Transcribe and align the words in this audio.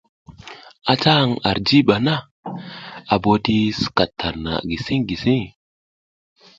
A 0.91 0.93
ca 1.01 1.11
hang 1.17 1.33
ar 1.49 1.57
jiba 1.67 1.95
na, 2.05 2.15
a 3.13 3.15
bo 3.21 3.31
ti 3.45 3.57
skat 3.81 4.11
tarna 4.19 4.53
gising 4.69 5.03
gising. 5.09 5.45